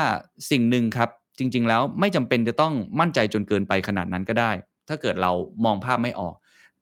[0.51, 4.51] สิ่งหนึ่งครับจริง ๆ แล้วไม่จำเป็นจะต้องมั่นใจจนเกินไปขนาดนั้นก็ได้
[4.89, 5.33] ถ้าเกิดเรา
[5.65, 6.35] มองภาพไม่ออก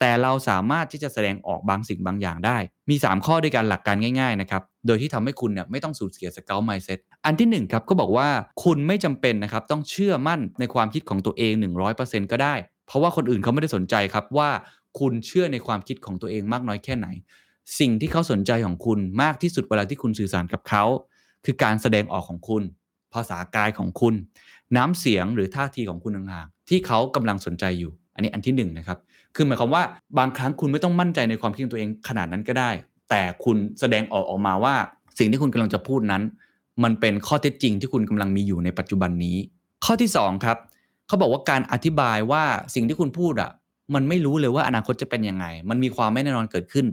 [0.05, 2.59] แต่เราสามารถที่จะแสดงออกบางสิ่งบางอย่างได้
[2.91, 8.29] มี 3 ข้อด้วยกันหลักการง่ายๆนะครับ โดยที่ทำให้คุณเนี่ยไม่ต้องสูญเสียสเกลไมเซ็ตอันที่1ครับก็บอกว่า
[8.65, 11.53] คุณไม่จำเป็นนะครับต้องเชื่อมั่นในความคิดของตัวเอง
[11.93, 12.55] 100%ก็ได้
[12.87, 14.51] เพราะว่าคนอื่นเขาไม่ได้สนใจครับว่า
[14.99, 17.09] คุณเชื่อในความคิดของตัวเองมากน้อยแค่ไหน
[17.81, 20.85] สิ่งที่เขาสนใจของคุณมากที่สุดเวลาที่คุณสื่อสารกับเขา
[21.45, 22.62] คือการแสดงออกของคุณ
[23.15, 24.15] ภาษากายของคุณ
[24.77, 28.99] น้ำเสียงหรือท่าทีของคุณต่างๆที่เขากำลังสนใจอยู่ อันนี้อันที่1นนะครับ
[29.35, 29.83] คือหมายความว่า
[30.18, 32.71] บางครั้งคุณไม่ต้องมั่นใจในความคิดของตัวเองขนาดนั้นก็ได้
[33.11, 34.75] แต่คุณแสดงออกออกมาว่า
[35.18, 36.23] สิ่งที่คุณกำลังจะพูดนั้น
[36.85, 39.37] มันเป็นข้อเท็จจริงที่คุณกำลังมีอยู่ในปัจจุบันนี้
[39.85, 40.59] ข้อที่สองครับ
[41.07, 43.51] เขาบอกว่าการอธิบายว่าสิ่งที่คุณพูดอะ
[43.95, 46.87] มันไม่รู้เลยว่าอนาคตจะเป็นยังไง มันมีความไม่แน่นอนเกิดขึ้น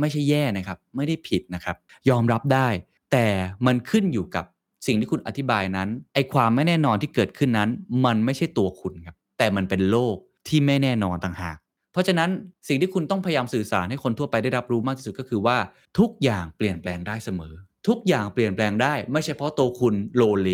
[0.00, 1.76] ไม่ใช่แย่นะครับ ไม่ได้ผิดนะครับ
[2.08, 2.68] ยอมรับได้
[3.12, 3.26] แต่
[3.66, 4.44] มันขึ้นอยู่กับ
[4.86, 7.68] สิ่งที่คุณอธิบายนั้นไอความไม่แน่นอนที่เกิดขึ้นนั้น
[8.04, 10.16] มันไม่ใช่ตัวคุณครับแต่มันเป็นโลก
[10.48, 11.56] ที่ไม่แน่นอนต่างหาก
[11.94, 12.30] เพราะฉะนั้น
[12.68, 15.56] สิ่งที่คุณต้องพยายามสื่อสารให้คนทั่วไปได้รับรู้มากที่สุดก็คือว่า
[15.98, 17.54] ทุกอย่างเปลี่ยนแปลงได้เสมอ
[17.88, 20.48] ทุกอย่างเปลี่ยนแปลงได้ ไม่ใช่เพราะตัวคุณโลเล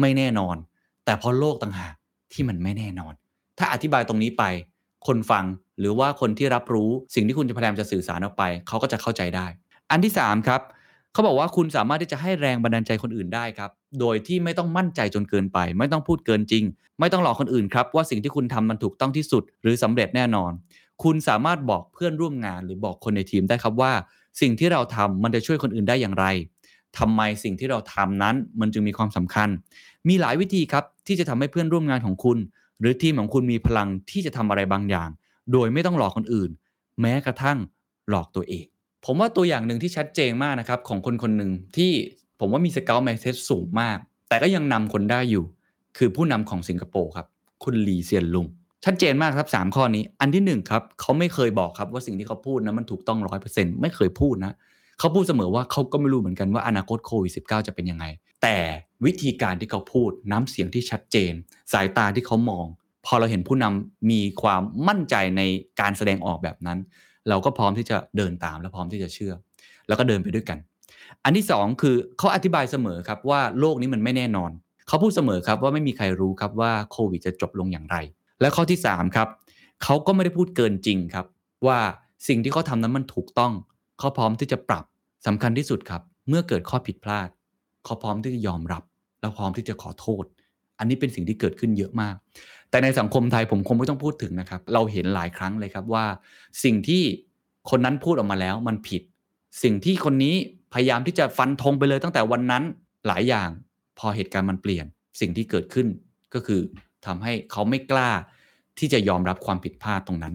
[0.00, 0.56] ไม่แน่นอน
[1.04, 1.94] แต่เพราะโลกต่างหาก
[2.32, 3.12] ที่มันไม่แน่นอน
[3.58, 4.44] ถ้าอธิบายตรงนี้ไป
[5.06, 5.44] คนฟัง
[5.78, 9.46] หรือว่าคนที่รับรู้สิ่งที่คุณจะพยายามจะสื่อสารออกไป เขาก็จะเข้าใจได้
[9.90, 10.60] อันที่3ครับ
[11.12, 16.64] เขาบอกว่าคุณสามารถที่จะให้แรงบันดาลใจคนอื่นได้ครับ โดยที่ไม่ต้องมั่นใจจนเกินไป ไม่ต้องพูดเกินจริง
[17.00, 20.52] ไม่ต้องหลอกคนอื่นครับว่าสิ่งที่คุณทำมันถูกต้องที่สุด หรือสำเร็จแน่นอน
[21.02, 23.92] คุณสามารถบอกเพื่อนร่วมงานหรือบอกคนในทีมได้ครับว่า
[24.40, 26.26] สิ่งที่เราทำมันจะช่วยคนอื่นได้อย่างไร
[26.98, 29.48] ทำไมสิ่งที่เราทำนั้นมันจึงมีความสำคัญ
[30.08, 32.38] มีหลายวิธีครับที่จะทำให้เพื่อนร่วมงานของคุณ
[32.80, 35.08] หรือทีมของคุณมีพลังที่จะทำอะไรบางอย่าง
[35.52, 36.50] โดยไม่ต้องหลอกคนอื่น
[37.00, 37.58] แม้กระทั่ง
[38.08, 38.64] หลอกตัวเอง
[39.04, 41.92] ผมว่าตัวอย่างหนึ่งที่ชัดเจนมากนะครับของคนคนหนึ่งที่
[42.40, 45.44] ผมว่ามีสเกลแมนเซสสูงมาก แต่ก็ยังนำคนได้อยู่
[45.96, 47.26] คือผู้นำของสิงคโปร์ครับ
[47.64, 48.46] คุณหลีเซียนลุง
[48.84, 54.52] ชัดเจนมากครับ 3 ข้อนี้ อันที่1ครับเขาไม่เคยบอกครับว่าสิ่งที่เขาพูดนะมันถูกต้องร้อยเปอร์เซ็นต์ไม่เคยพูดนะ
[54.98, 58.04] เขาพูดเสมอว่าเขาก็ไม่รู้เหมือนกันว่าอนาคตโควิด -19 จะเป็นยังไง
[58.42, 58.56] แต่
[59.04, 61.32] วิธีการที่เขาพูดน้ำเสียงที่ชัดเจน
[61.72, 62.66] สายตาที่เขามอง
[63.06, 65.42] พอเราเห็นผู้นำมีความมั่นใจใน
[65.80, 66.78] การแสดงออกแบบนั้น
[67.28, 69.32] เราก็พร้อมที่จะเดินตามและพร้อมที่จะเชื่อ
[69.88, 70.58] แล้วก็เดินไปด้วยกัน
[71.24, 74.50] อันที่สองคือเขาอธิบายเสมอครับว่าโลกนี้มันไม่แน่นอน
[74.88, 77.96] เขาพูดเสมอครับว่าไม่มีใครรู้ครับว่าโควิดจะจบลงอย่างไร
[78.42, 79.28] และข้อที่3ครับ
[79.82, 81.26] เขาก็ไม่ได้พูดเกินจริงครับ
[81.66, 81.78] ว่า
[82.28, 83.52] สิ่งที่เขาทำนั้นมันถูกต้อง
[83.98, 84.84] เขาพร้อมที่จะปรับ
[85.26, 87.28] สำคัญที่สุดครับ เมื่อเกิดข้อผิดพลาด
[87.84, 88.82] เขาพร้อมที่จะยอมรับ
[89.20, 90.24] แล้วพร้อมที่จะขอโทษ
[90.78, 92.14] อันนี้เป็นสิ่งที่เกิดขึ้นเยอะมาก
[92.70, 96.06] แต่ในสังคมไทยผมคงไม่ต้องพูดถึงนะครับ เราเห็นหลายครั้งเลยครับว่า
[96.64, 97.02] สิ่งที่
[97.70, 99.02] คนนั้นพูดออกมาแล้วมันผิด
[99.62, 100.34] สิ่งที่คนนี้
[100.74, 102.62] พยายามที่จะฟันธงไปเลยตั้งแต่วันนั้น
[103.06, 103.48] หลายอย่าง
[103.98, 104.86] พอเหตุการณ์มันเปลี่ยน
[105.20, 105.86] สิ่งที่เกิดขึ้น
[106.34, 106.60] ก็คือ
[107.06, 108.10] ทำให้เขาไม่กล้า
[108.78, 110.34] ที่จะยอมรับความผิดพลาดตรงนั้น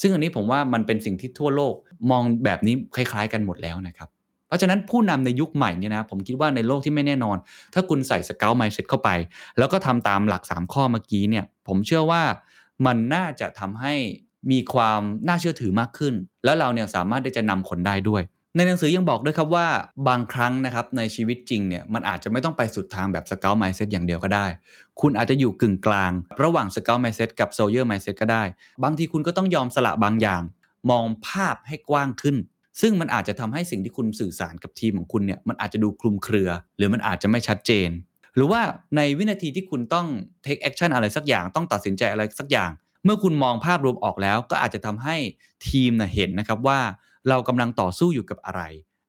[0.00, 1.74] ซึ่งอันนี้ผมว่ามันเป็นสิ่งที่ทั่วโลก
[2.10, 4.08] มองแบบนี้คล้าย ๆ กันหมดแล้วนะครับ
[4.46, 7.36] เพราะฉะนั้นผู้นำในยุคใหม่เนี่ยนะผมคิดว่าในโลกที่ไม่แน่นอน
[7.74, 9.10] ถ้าคุณใส่สเกลไมเซ็ตเข้าไป
[9.58, 12.22] แล้วก็ทำตามหลัก 3 ข้อเมื่อกี้เนี่ย ผมเชื่อว่า
[12.86, 13.94] มันน่าจะทำให้
[14.50, 18.22] มีความน่าเชื่อถือมากขึ้น แล้วเราเนี่ยสามารถที่จะนำคนได้ด้วย
[18.58, 19.66] ในหนังสือยังบอกด้วยครับว่า
[20.08, 24.46] บางครั้งนะครับในชีวิตจริงเนี่ยมันอาจจะไม่ต้องไปสุดทางแบบสเกลไมซ์เซ็ตอย่างเดียวก็ได้
[25.00, 28.42] คุณอาจจะอยู่กึ่งกลาง ระหว่าง scout mindset กับ soldier mindset ก็ได้
[28.84, 30.42] บางทีคุณก็ต้องยอมสละบางอย่าง
[30.90, 32.36] มองภาพให้กว้างขึ้น
[32.80, 37.90] ซึ่งมันอาจจะทำให้สิ่งที่คุณสื่อสารกับทีมของคุณเนี่ยมันอาจจะดูคลุมเครือ หรือมันอาจจะไม่ชัดเจน
[38.34, 38.60] หรือว่า
[38.96, 40.06] ในวินาทีที่คุณต้อง
[40.44, 42.70] take action อะไรสักอย่างต้องตัดสินใจอะไรสักอย่าง
[43.04, 45.16] เมื่อคุณมองภาพรวมออกแล้ว ก็อาจจะทำให้
[45.68, 46.80] ทีมเห็นนะครับว่า
[47.28, 48.62] เรากำลังต่อสู้อยู่กับอะไร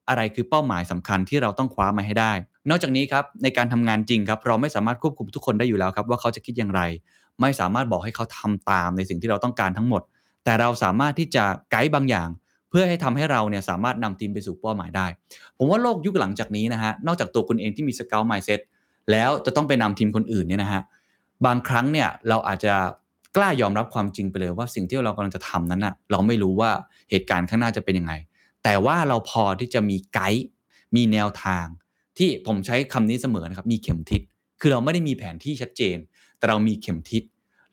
[0.10, 2.32] อะไรคือเป้าหมายสำคัญที่เราต้องคว้ามาให้ได้
[2.70, 6.82] นอกจากนี้ครับในการทำงานจริงครับเราไม่สามารถควบคุมทุกคนได้อยู่แล้วครับว่าเขาจะคิดอย่างไร
[7.42, 10.02] ไม่สามารถบอกให้เขาทำตามในสิ่งที่เราต้องการทั้งหมด
[10.44, 12.30] แต่เราสามารถที่จะไกด์บางอย่าง
[12.70, 15.08] เพื่อให้ทำให้เราเนี่ยสามารถนำทีมไปสู่เป้าหมายได้
[15.58, 18.60] ผมว่าโลกยุคหลังจากนี้นะฮะนอกจากตัวคุณเองที่มีสเกลไมเซ็ต
[19.12, 20.82] แล้วจะต้องไปนำทีมคนอื่นเนี่ยนะฮะ
[21.46, 22.76] บางครั้งเนี่ยเราอาจจะ
[23.38, 26.72] กล้ายอมรับความจริงไปเลยว่าสิ่งที่เรากำลังจะทำนั้นนะเราไม่รู้ว่า
[27.10, 28.14] เหตุการณ์ข้างหน้าจะเป็นยังไง
[28.64, 30.46] แต่ว่าเราพอที่จะมีไกด์
[30.96, 31.66] มีแนวทาง
[32.18, 34.22] ที่ผมใช้คำนี้เสมอนะครับมีเข็มทิศ
[34.62, 35.98] คือเราไม่ได้มีแผนที่ชัดเจน
[36.38, 37.24] แต่เรามีเข็มทิศ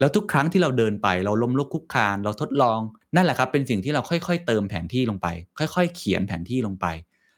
[0.01, 2.81] แล้วทุกครั้งที่เราเดินไป เราล้มลุกคลุกคลาน เราทดลอง
[3.14, 6.87] นั่นแหละครับเป็นสิ่งที่เราค่อย ๆ เติมแผนที่ลงไป ค่อย ๆ เขียนแผนที่ลงไป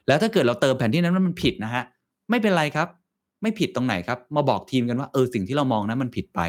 [0.07, 1.85] แล้วถ้าเกิดเราเติมแผนที่นั้นมันผิดนะฮะ
[2.31, 2.89] ไม่เป็นไรครับ
[3.43, 6.41] ไม่ผิดตรงไหนครับ มาบอกทีมกันว่าเออสิ่งที่เรามองนั้นมันผิดไป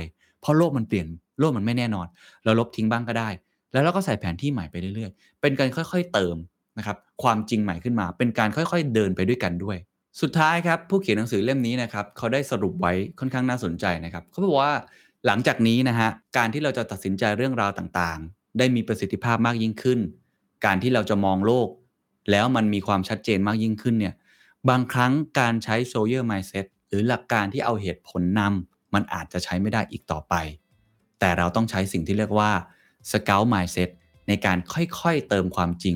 [0.42, 1.08] เพราะโลกมันเปลี่ยน
[1.40, 2.08] โลกมันไม่แน่นอน
[2.46, 3.30] เราลบทิ้งบ้างก็ได้
[3.74, 6.36] แล้วเราก็ใส่แผนที่ใหม่ไปเรื่อยๆ เป็นการค่อยๆเติม
[6.78, 9.78] นะครับความจริงใหม่ขึ้นมา เป็นการค่อยๆเดินไปด้วยกันด้วย
[10.22, 14.74] สุดท้ายครับผู้เขียนหนังสือเล่มนี้นะครับเขาได้สรุปไว้ค่อนข้างน่าสนใจนะครับเขาบอกว่า
[15.26, 20.00] หลังจากนี้นะฮะการที่เราจะตัดสินใจเรื่องราวต่างๆ ได้มีประสิทธิภาพมากยิ่งขึ้น
[20.66, 21.70] การที่เราจะมองโลก
[22.32, 24.16] แล้วมันมีความชัดเจนมากยิ่งขึ้นเนี่ย
[24.70, 30.34] บางครั้งการใช้ soldier mindset หรือหลักการที่เอาเหตุผลนำมันอาจจะใช้ไม่ได้อีกต่อไป
[31.20, 32.52] แต่เราต้องใช้สิ่งที่เรียกว่า
[33.12, 33.90] Scout Mindset
[34.28, 35.96] ในการค่อยๆเติมความจริง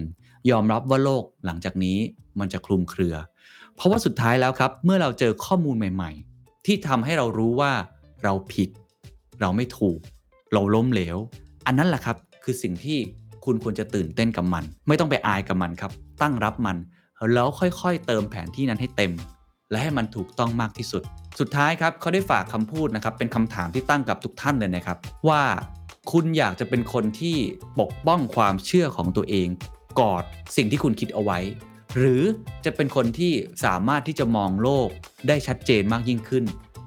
[0.51, 1.97] ยอมรับว่าโลกหลังจากนี้
[2.39, 3.15] มันจะคลุมเครือ
[3.75, 7.71] เพราะว่าสุดท้ายแล้วครับ เมื่อเราเจอข้อมูลใหม่ ๆ ที่ทำให้เรารู้ว่า
[8.23, 8.69] เราผิด
[9.41, 9.99] เราไม่ถูก
[10.53, 11.17] เราล้มเหลว
[11.65, 12.97] อันนั้นแหละครับคือสิ่งที่
[13.45, 16.77] คุณควรจะตื่นเต้นกับมัน ไม่ต้องไปอายกับมันครับ ตั้งรับมัน
[17.33, 19.11] แล้วค่อยๆ เติมแผนที่นั้นให้เต็ม
[19.69, 21.03] และให้มันถูกต้องมากที่สุด
[21.39, 24.97] สุดท้ายครับเขาได้ฝากคำพูดนะครับเป็นคำถามที่ตั้งกับทุกท่านเลยนะครับ
[25.29, 25.43] ว่า
[26.11, 27.37] คุณอยากจะเป็นคนที่
[27.79, 29.47] ปกป้องความเชื่อของตัวเอง
[29.99, 30.23] กอด
[30.55, 31.39] สิ่งที่คุณคิดเอาไว้
[31.97, 32.21] หรือ
[32.65, 33.33] จะเป็นคนที่
[33.65, 34.89] สามารถที่จะมองโลก
[35.27, 36.45] ได้ชัดเจนมากยิ่งขึ้น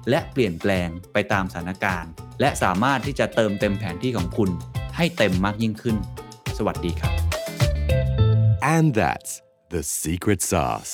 [0.09, 4.49] และเปลี่ยนแปลงไปตามสถานการณ์ และสามารถที่จะเติมเต็มแผนที่ของคุณ
[4.97, 5.95] ให้เต็มมากยิ่งขึ้น
[6.57, 7.13] สวัสดีครับ
[8.75, 9.31] And that's
[9.73, 10.93] the secret sauce.